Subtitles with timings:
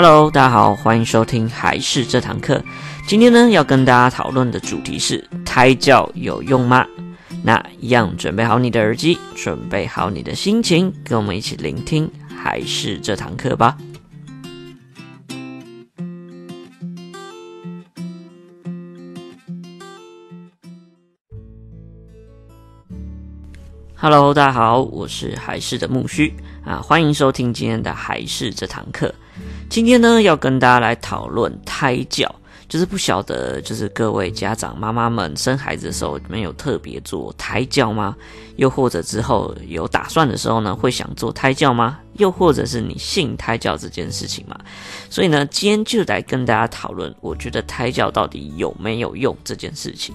[0.00, 2.62] Hello，大家好，欢迎收听还是这堂课。
[3.08, 6.86] 今天呢，要跟大家讨论的主题是胎教有用吗？
[7.42, 13.76] 那一样准备好你的耳机，准备好你的心情，跟我们一起聆听还是这堂课吧。
[23.96, 26.32] Hello，大家好，我是还是的木须
[26.64, 29.12] 啊，欢迎收听今天的还是这堂课。
[29.78, 32.28] 今天呢，要跟大家来讨论胎教，
[32.68, 38.16] 就是不晓得，就是各位家长妈妈们生孩子的时候，没有特别做胎教吗？
[38.56, 41.96] 又或者之后有打算的时候呢，会想做胎教吗？
[42.14, 44.58] 又或者是你信胎教这件事情吗？
[45.08, 50.12] 所以呢，今天就来跟大家讨论，我觉得胎教到底有没有用这件事情。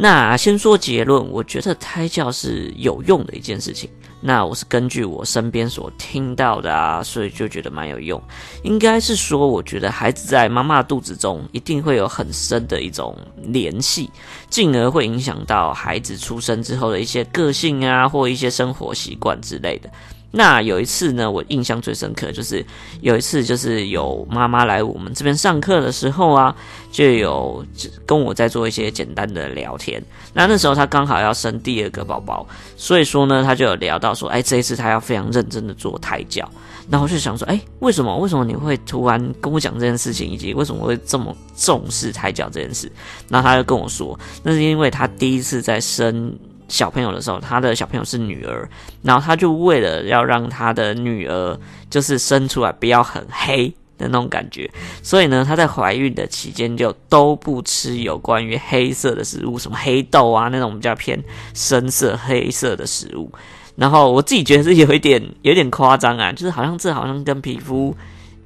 [0.00, 3.90] 那先说结论，我觉得胎教是有用的一件事情。
[4.20, 8.22] 那我是根据我身边所听到的啊，所以就觉得蛮有用。
[8.62, 14.08] 应该是说，我觉得孩子在妈妈肚子中一定会有很深的一种联系，
[14.48, 19.90] 进而会影响到孩子出生之后的一些个性啊，或一些生活习惯之类的。
[20.30, 22.64] 那有一次呢，我印象最深刻就是
[23.00, 26.54] 有一次，就是有妈妈来我们这边上课的时候啊，
[26.92, 27.64] 就有
[28.04, 30.02] 跟我在做一些简单的聊天。
[30.34, 36.46] 那那时候她刚好要生第二个宝宝，所以说呢，她就有聊到说，哎，这一次她要非常认真的做胎教。
[36.90, 38.14] 然后我就想说，哎，为什么？
[38.18, 42.90] 为什么你会突然跟我讲这件事情，以及为什么会这么重视胎教这件事？
[43.28, 46.38] 然后她就跟我说，那是因为她第一次在生。
[46.68, 48.68] 小朋友的时候，他的小朋友是女儿，
[49.02, 51.58] 然后他就为了要让他的女儿
[51.90, 54.70] 就是生出来不要很黑的那种感觉，
[55.02, 61.18] 所以呢，他在怀孕的期间就都不吃有关于黑色的食物，什么黑豆啊那种比较偏
[61.54, 63.32] 深色黑色的食物。
[63.74, 67.96] 然后我自己觉得是有一点有点夸张啊，就是好像这好像跟皮肤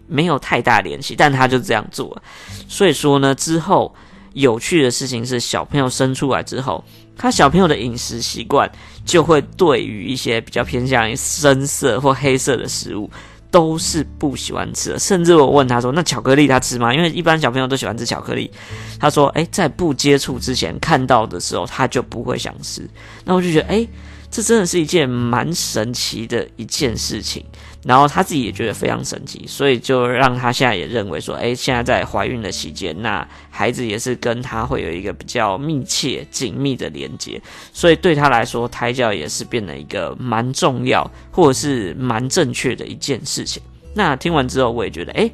[0.07, 2.23] 没有太大联系，但他就这样做。
[2.69, 3.95] 所以说呢，之后
[4.35, 6.85] 有趣的事情是，小朋友生出来之后。
[7.23, 8.69] 他小朋友的饮食习惯
[9.05, 13.09] 就会对于一些比较偏向于深色或黑色的食物
[13.49, 18.51] 都是不喜欢吃的，甚至我问他说：“那巧克力他吃吗？”因为一般小朋友都喜欢吃巧克力。
[18.99, 22.89] 他说：“诶，在不接触之前看到的时候，他就不会想吃。”
[23.25, 23.89] 那我就觉得，诶，
[24.29, 27.45] 这真的是一件蛮神奇的一件事情。
[27.85, 43.61] 然后他自己也觉得非常神奇，所以就让他现在也认为说，诶，现在在怀孕的期间，那孩子也是跟他会有一个比较密切、紧密的连接，所以对他来说，胎教也是变得一个蛮重要，或者是蛮正确的一件事情。
[43.95, 45.33] 那听完之后，我也觉得，诶，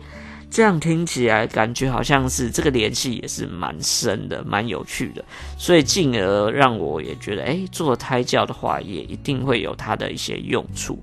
[0.51, 5.23] 这样听起来感觉好像是这个联系也是蛮深的、蛮有趣的，
[5.59, 10.99] 所以进而让我也觉得，诶，做胎教的话，也一定会有它的一些用处。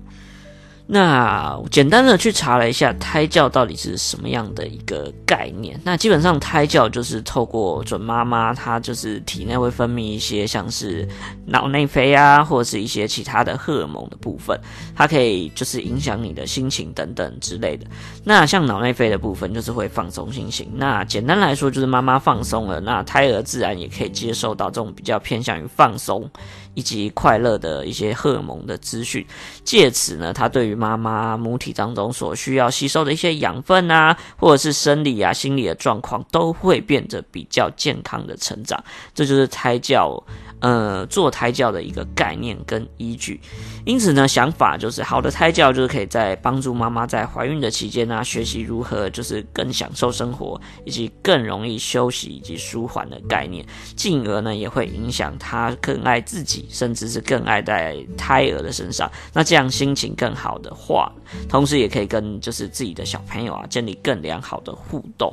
[0.88, 5.80] 那简单的去查了一下胎教到底是什么样的一个概念。
[5.82, 11.06] 那基本上胎教就是透过准妈妈，她就是体内会分泌一些像是
[11.44, 14.56] 脑内啡啊，或者是一些其他的荷尔蒙的部分，
[14.94, 17.84] 它可以就是影响你的心情等等之类的。
[18.22, 20.70] 那像脑内啡的部分就是会放松心情。
[20.76, 26.30] 那简单来说就是妈妈放松了，那胎儿自然也可以接受到这种比较偏向于放松
[26.74, 29.26] 以及快乐的一些荷尔蒙的资讯，
[29.64, 38.82] 借此呢，它对于妈妈母体当中所需要吸收的一些养分啊，或者是生理啊、心理的状况，都会变得比较健康的成长。
[39.14, 40.22] 这就是胎教。
[40.60, 43.38] 呃，做胎教的一个概念跟依据，
[43.84, 59.12] 因此呢，想法就是好的胎教就是可以在帮助妈妈在怀孕的期间呢，学习如何就是更享受生活，以及更容易休息以及舒缓的概念，进而呢也会影响她更爱自己，甚至是更爱在胎儿的身上。
[59.34, 61.12] 那这样心情更好的的话，
[61.48, 65.32] 同时也可以跟就是自己的小朋友啊建立更良好的互动。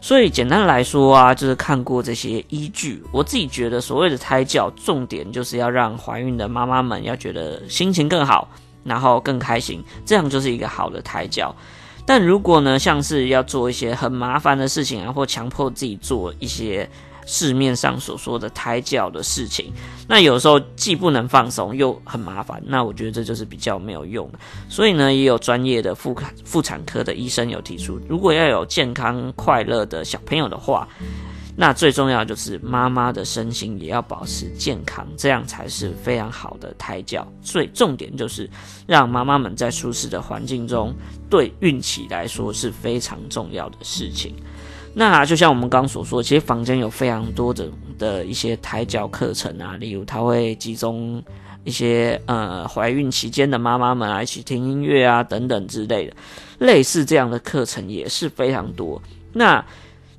[0.00, 8.48] 所以简单来说啊，就是看过这些依据，我自己觉得所谓的胎教，重点就是要让怀孕的妈妈们要觉得心情更好，
[8.82, 11.54] 然后更开心，这样就是一个好的胎教。
[12.06, 16.88] 但如果呢，像是要做一些很麻烦的事情啊，或强迫自己做一些。
[17.26, 19.72] 市面上所说的胎教的事情，
[20.08, 24.38] 那有时候既不能放松，又很麻烦，那我觉得这就是比较没有用的。
[24.68, 30.86] 所以呢，也有专业的妇妇产科的医生有提出，如果要有健康快乐的小朋友的话，
[31.56, 37.24] 那最重要就是妈妈的身心也要保持健康，这样才是非常好的胎教。
[37.42, 38.50] 所以重点就是
[38.88, 40.92] 让妈妈们在舒适的环境中，
[41.30, 44.34] 对孕期来说是非常重要的事情。
[44.94, 47.68] 那就像我们刚所说，其实坊间有非常多的
[47.98, 51.22] 的一些胎教课程啊，例如他会集中
[51.64, 56.14] 一些呃怀孕期间的妈妈们啊，一起听音乐啊等等之类的，
[56.58, 59.02] 类似这样的课程也是非常多。
[59.32, 59.64] 那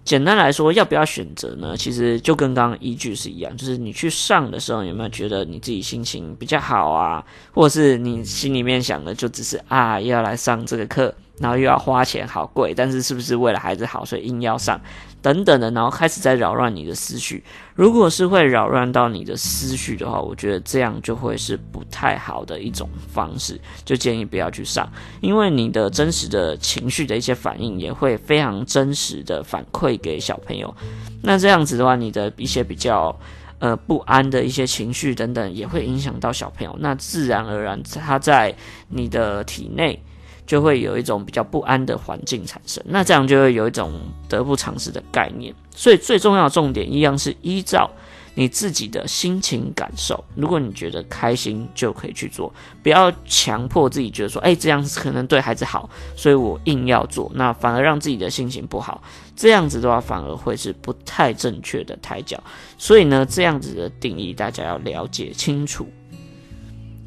[0.04, 1.75] 简单来说，要不要选择呢？
[1.75, 7.25] 其实就跟刚刚依据是一样，就是你去上的时候，有没有觉得你自己心情比较好啊？
[7.54, 14.79] 或者是你心里面想的就只是啊，要来上这个课，然后又要花钱，好贵，但是是不是为了孩子好，所以硬要上？
[15.21, 17.43] 等等的，然后开始在扰乱你的思绪。
[17.73, 24.87] 如果是会扰乱到你的思绪的话，我觉得这样就会是不太好的一种方式，就建议不要去上，
[25.21, 30.71] 因为你的真实的情绪的一些反应也会非常真实的反馈给小朋友。
[31.23, 33.17] 那这样子的话，你的一些比较
[33.57, 36.75] 呃不安的一些情绪等等，也会影响到小朋友。
[36.79, 38.55] 那自然而然，他在
[38.89, 39.99] 你的体内。
[40.45, 43.92] 就会有一种比较不安的环境产生，那这样就会有一种
[44.30, 45.53] 得不偿失的概念。
[45.75, 47.89] 所以最重要的重点一样是依照
[48.33, 50.24] 你自己的心情感受。
[50.36, 52.53] 如果你觉得开心，就可以去做，
[52.83, 59.01] 不要强迫自己觉得说，哎，这样子可能对孩子好，所以我硬要做，那反而让自己的心情不好。
[59.36, 62.42] 这样子的话，反而会是不太正确的胎教。
[62.77, 65.88] 所以呢，这样子的定义大家要了解清楚。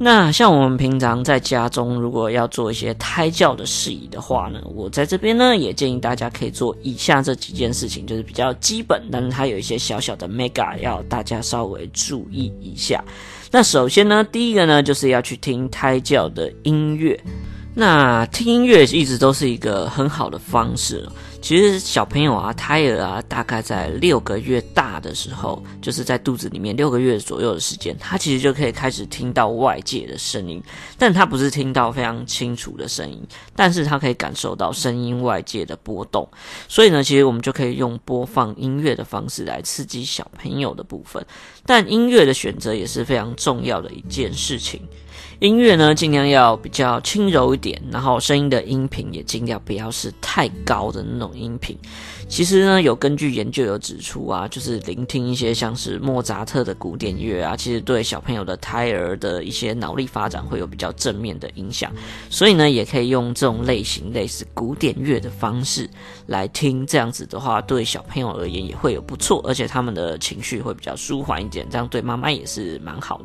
[0.00, 13.02] 那像我们平常在家中，如果要做一些胎教的事宜的话呢，我在这边呢也建议大家可以做以下这几件事情，就是比较基本，但是它有一些小小的 mega 要大家稍微注意一下。
[13.50, 17.18] 那首先呢，第一个呢就是要去听胎教的音乐。
[17.74, 21.04] 那听音乐一直都是一个很好的方式。
[21.48, 30.62] 其实小朋友啊，胎儿啊，大概在六个月大的时候，就是在肚子里面六个月左右的时间，他其实就可以开始听到外界的声音，
[30.98, 36.28] 但他不是听到非常清楚的声音，但是他可以感受到声音外界的波动。
[36.68, 41.24] 所以呢，其实我们就可以用播放音乐的方式来刺激小朋友的部分。
[41.64, 44.86] 但音乐的选择也是非常重要的一件事情。
[45.40, 51.78] 音乐呢，尽量要比较轻柔一点，然后声音的音频也尽量不要是太高的那种音频。
[52.28, 61.90] 其实呢，有根据研究有指出啊，就是聆听一些像是莫扎特的古典乐啊，其实对小朋友的胎儿的一些脑力发展会有比较正面的影响。
[62.28, 65.88] 所以呢，也可以用这种类型类似古典乐的方式
[66.26, 73.24] 来听，这样子的话，对小朋友而言也会有不错，而且他们的情绪会比较舒缓一点，这样对妈妈也是蛮好的。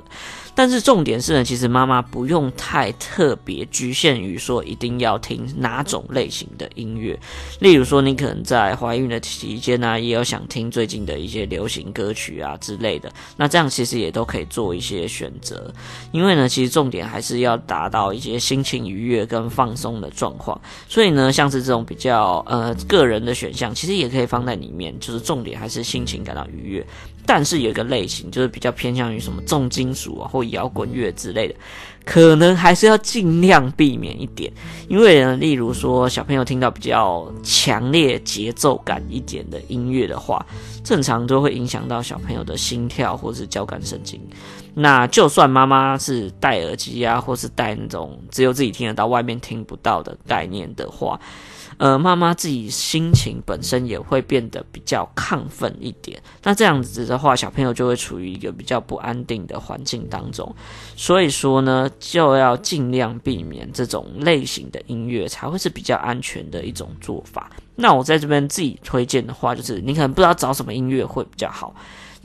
[0.56, 7.20] 但是重点是呢，其实妈妈不用太特别局限于说一定要听哪种类型的音乐。
[7.60, 13.12] 例如说，你可能在怀怀孕的期间呢，也有想听最近的一些流行歌曲啊之类的。
[13.36, 15.74] 那这样其实也都可以做一些选择。
[16.12, 20.62] 因为呢，其实重点还是要达到一些心情愉悦跟放松的状况。
[20.88, 24.94] 所以呢，像是这种比较呃个人的选项，其实也可以放在里面。
[25.00, 26.86] 就是重点还是心情感到愉悦。
[27.26, 31.56] 但是有一个类型，就是比较偏向于什么重金属啊或摇滚乐之类的，
[32.06, 34.52] 可能还是要尽量避免一点。
[34.90, 40.46] 因为呢，例如说小朋友听到比较强烈节奏感一点的音乐的话，
[40.84, 44.20] 正常都会影响到小朋友的心跳或是交感神经。
[44.76, 51.20] 那就算妈妈是戴耳机啊，或是戴那种只有自己听得到、外面听不到的概念的话。
[51.78, 60.56] 呃，妈妈自己心情本身也会变得比较亢奋一点，那这样子的话，小朋友就会处于一个比较不安定的环境当中。
[60.96, 67.50] 所以说呢，就要尽量避免这种类型的音乐，才会是比较安全的一种做法。
[67.76, 71.74] 那我在这边自己推荐的话，就是你可能不知道找什么音乐会比较好。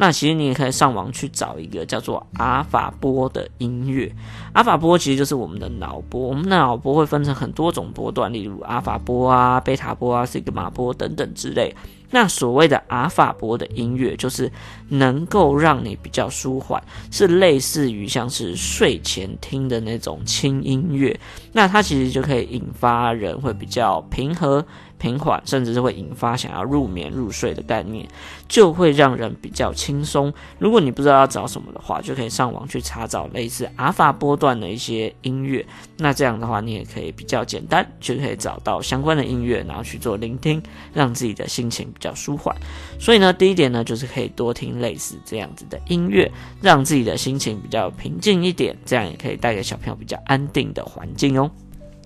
[0.01, 4.15] 那其实你也可以上网去找一个叫做阿法波的音乐。
[4.53, 11.75] 阿法波其实就是我们的脑波，我们的脑波会分成很多种波段，例如阿法波啊、贝塔波啊、西格玛波等等之类。
[12.11, 14.51] 那所谓的阿法波的音乐，就是
[14.89, 21.19] 能够让你比较舒缓，是类似于像是睡前听的那种轻音乐。
[21.53, 24.65] 那它其实就可以引发人会比较平和。
[24.99, 28.07] 平缓，甚至是会引发想要入眠入睡的概念，
[28.49, 30.33] 就会让人比较轻松。
[30.59, 35.65] 如果你不知道要找什么的话，就可以上网去查找类似阿法波段的一些音乐。
[35.97, 40.63] 那这样的话，你也可以比较简单，就可以找到相关的音乐，然后去做聆听，
[40.93, 42.55] 让自己的心情比较舒缓。
[42.99, 51.51] 所以呢，第一点呢，就是可以多听类似这样子的音乐，让自己的心情比较平静一点，这样也可以带给小朋友比较安定的环境哦。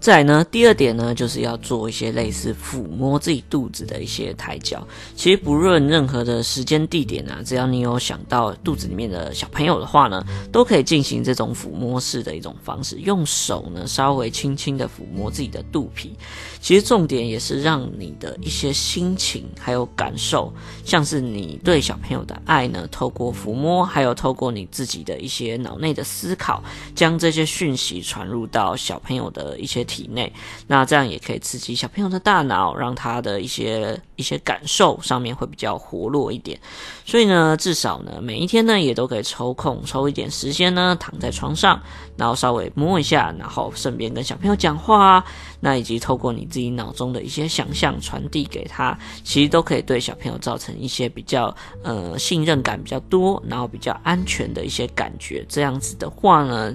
[0.03, 4.85] 再呢，第二点呢，就是要做一些类似抚摸自己肚子的一些胎教。
[5.15, 16.17] 其实不论任何的时间地点啊，只要你有想到肚子里面的小朋友的话呢，都可以进行这种抚摸式的一种方式，用手呢稍微轻轻的抚摸自己的肚皮。
[16.61, 20.53] 其实重点也是让你的一些心情还有感受，
[20.85, 26.61] 像是你对小朋友的爱呢，透过抚摸，还有透过你自己的一些脑内的思考，
[26.93, 29.87] 将这些讯息传入到小朋友的一些。
[29.93, 30.33] 体内，
[30.67, 36.57] 那这样也可以刺激小朋友的大脑，让他的一些一些感受上面会比较活络一点。
[37.05, 41.83] 所以呢，至少呢，每一天呢，也都可以抽空抽一点时间呢，躺在床上，
[42.17, 45.25] 然后稍微摸一下，然后顺便跟小朋友讲话啊，
[45.59, 51.53] 那以及透过你自己脑中的一些想象传递给他，其实都可以对小朋友造成一些比较
[51.83, 55.45] 呃信任感比较多，然后比较安全的一些感觉。
[55.49, 56.73] 这样子的话呢，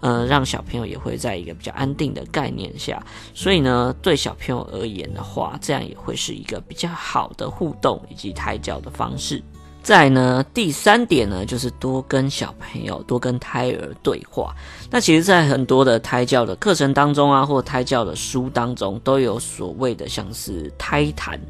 [0.00, 3.02] 呃，让小朋友也会在一个比较安定的概念下，
[3.34, 9.42] 所以呢，对小朋友而言的话，这样也会是一个比较好的互动以及胎教的方式。
[9.82, 14.54] 再呢，第三点呢，就是多跟小朋友、多跟胎儿对话。
[14.90, 21.40] 那其实，在很多的胎教的课程当中啊，或胎教的书当中，都有所谓的像是胎谈。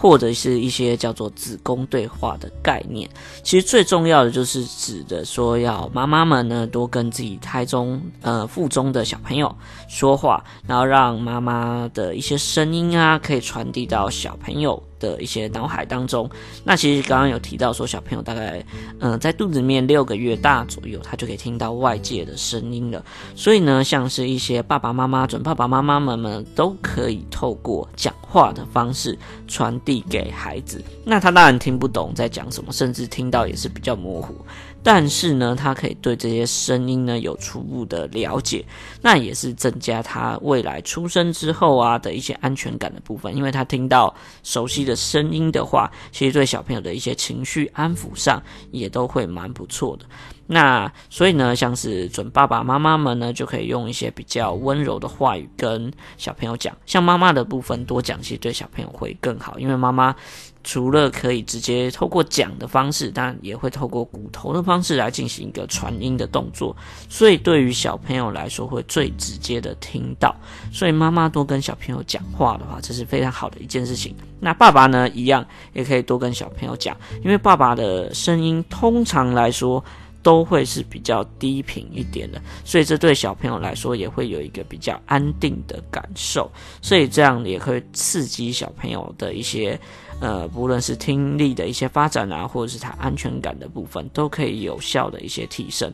[0.00, 3.06] 或者是一些叫做子宫对话的概念，
[3.42, 9.54] 其实最重要的就是指的说，要妈妈们呢多跟自己胎中呃腹中的小朋友
[9.88, 16.30] 说话，然后让妈妈的一些声音啊，可以传递到小朋友的一些脑海当中，
[16.62, 18.64] 那其实刚刚有提到说，小朋友大概
[19.00, 23.04] 嗯、在肚子里面六个月大左右，他就可以听到外界的声音了。
[23.34, 30.80] 所以呢，像是一些爸爸妈妈、准爸爸妈妈们们都可以透过讲话的方式传递给孩子。
[31.04, 34.36] 那他当然听不懂在讲什么，甚至听到也是比较模糊。
[34.82, 38.64] 但是呢，他可以对这些声音呢有初步的了解，
[39.02, 43.36] 那也是增加他未来出生之后啊的一些安全感的部分。
[43.36, 50.06] 因为他听到熟悉的声音的话，其实对小朋友的一些情绪安抚上也都会蛮不错的。
[50.52, 56.76] 那所以呢，像是准爸爸妈妈们呢，就可以用一些比较温柔的话语跟小朋友讲。
[56.86, 60.14] 像妈妈的部分多讲，其实对小朋友会更好，因为妈妈。
[60.62, 66.76] 除了可以直接透过讲的方式，当然也会透过骨头的方式来进行一个传音的动作，
[67.08, 70.36] 所以对于小朋友来说会最直接的听到。
[70.70, 74.14] 所以妈妈多跟小朋友讲话的话，这是非常好的一件事情。
[74.38, 75.42] 那爸爸呢，一样
[75.72, 79.82] 也可以多跟小朋友讲，因为爸爸的声音通常来说。
[80.22, 86.50] 都会是比较低频一点的，所以这对小朋友来说也会有一个比较安定的感受，
[86.82, 89.78] 所以这样也可以刺激小朋友的一些，
[90.20, 95.92] 呃，不论是听力的一些发展啊，或者是他安全感的部分，都可以有效的一些提升。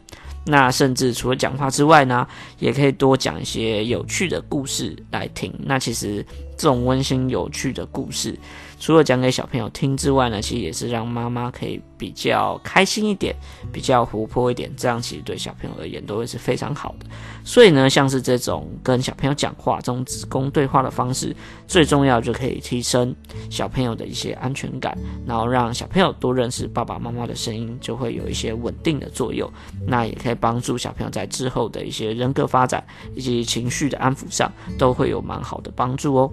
[0.49, 2.27] 那甚至除了讲话之外呢，
[2.61, 5.53] 也可以多讲一些有趣的故事来听。
[5.59, 6.25] 那其实
[6.57, 8.39] 这种温馨有趣的故事，
[8.87, 13.35] 除了讲给小朋友听之外呢，其实也是让妈妈可以比较开心一点，
[13.73, 14.73] 比较活泼一点。
[14.77, 17.07] 这样其实对小朋友而言都会是非常好的。
[17.43, 21.35] 所以呢，像是这种跟小朋友讲话、这种子宫对话的方式，
[21.67, 23.13] 最重要就可以提升
[23.51, 29.51] 小朋友的一些安全感，然后让小朋友多认识爸爸妈妈的声音，就会有一些稳定的作用。
[29.85, 30.37] 那也可以。
[30.39, 36.31] 帮助小朋友在之后的一些人格发展以及情绪的安抚上，都会有蛮好的帮助哦。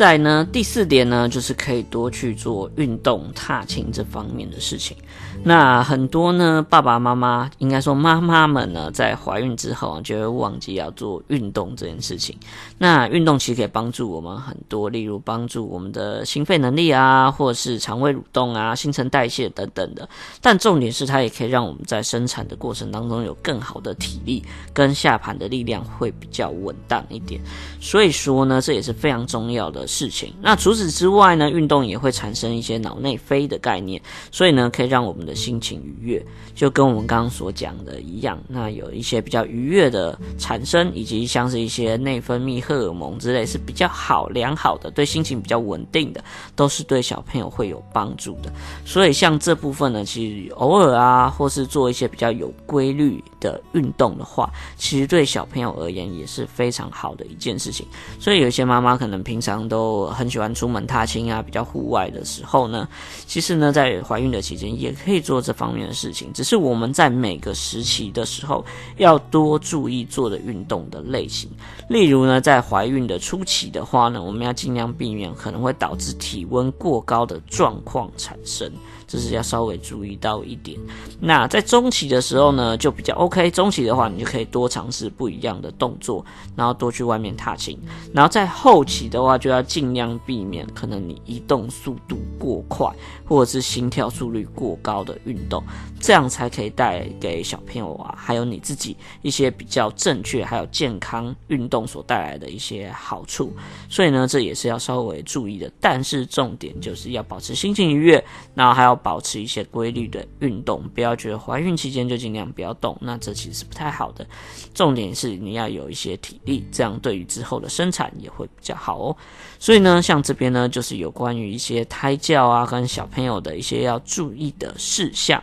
[0.00, 4.96] 再来呢，第四点呢，就是可以多去做运动、踏青这方面的事情。
[5.42, 12.34] 那很多呢，爸爸妈妈应该说妈妈们呢，在怀孕之后啊就会忘记要做运动这件事情。
[12.78, 20.08] 那运动其实可以帮助我们很多，例如帮助我们的心肺能力啊，或是肠胃蠕动啊、新陈代谢等等的。
[20.40, 24.42] 但重点是，它也可以让我们在生产的过程当中有更好的体力，
[24.72, 27.38] 跟下盘的力量会比较稳当一点。
[27.80, 30.32] 所以说呢，这也是非常重要的事情。
[30.40, 38.38] 那除此之外呢，运动也会产生一些脑内啡的概念，所以呢，可以让我们的心情愉悦，就跟我们刚刚所讲的一样。
[38.46, 46.22] 那有一些比较愉悦的产生，以及像是一些内分泌荷尔蒙之类是比较好、良好的，对心情比较稳定的，
[46.54, 48.52] 都是对小朋友会有帮助的。
[48.84, 57.86] 所以像这部分呢，其实偶尔啊，或是做一些比较有规律的运动的话，其实对小朋友而言也是非常好的一件事情。
[58.18, 62.88] 所以有些妈妈可能平常都很喜欢出门踏青啊，比较户外的时候呢，
[63.26, 66.32] 其实呢，在怀孕的期间也可以做这方面的事情。
[66.32, 68.64] 只是我们在每个时期的时候
[68.96, 71.48] 要多注意做的运动的类型。
[71.88, 78.70] 例如呢，在怀孕的初期的话呢，我们要尽量避免可能会导致体温过高的状况产生。
[79.10, 80.78] 这是要稍微注意到一点。
[81.18, 83.50] 那在中期的时候呢，就比较 OK。
[83.50, 86.24] 中期的话，你就可以多尝试不一样的动作，
[86.54, 87.76] 然后多去外面踏青。
[88.14, 92.88] 然后在后期的话，就要尽量避免可能你移动速度过快，
[93.26, 95.60] 或者是心跳速率过高的运动，
[95.98, 103.52] 这样才可以带给小朋友啊，还有你自己一些比较正确还有健康运动所带来的一些好处。
[103.88, 105.68] 所以呢，这也是要稍微注意的。
[105.80, 108.22] 但是重点就是要保持心情愉悦，
[108.54, 114.26] 然后还要保持一些规律的运动，不要觉得怀孕期间就尽量不要动，那这其实是不太好的。
[114.72, 119.16] 重点是你要有一些体力，这样对于之后的生产也会比较好哦。
[119.58, 125.42] 所以呢，像这边呢，就是有关于一些胎教啊，跟小朋友的一些要注意的事项，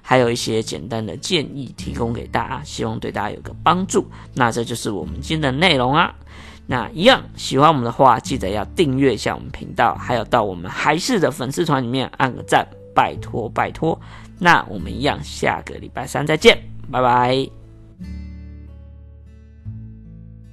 [0.00, 4.06] 还有一些简单的建议提供给大家，希望对大家有个帮助。
[4.34, 6.14] 那这就是我们今天的内容啊。
[6.64, 13.98] 那一样喜欢我们的话，记得要订阅一下我们频道，还有到我们还是的粉丝团里面按个赞，拜托拜托。
[14.38, 16.58] 那我们一样，下个礼拜三再见，
[16.90, 17.61] 拜拜。